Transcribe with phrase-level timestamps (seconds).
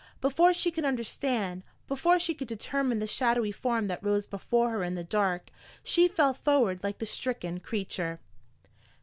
[0.19, 4.81] Before she could understand, before she could determine the shadowy form that rose before her
[4.83, 5.51] in the dark,
[5.83, 8.19] she fell forward like the stricken creature.